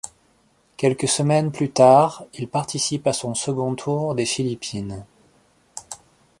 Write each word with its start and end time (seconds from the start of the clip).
Quelques 0.77 1.07
semaines 1.07 1.51
plus 1.51 1.69
tard, 1.69 2.25
il 2.33 2.47
participe 2.47 3.05
à 3.05 3.13
son 3.13 3.35
second 3.35 3.75
Tour 3.75 4.15
des 4.15 4.25
Philippines. 4.25 5.05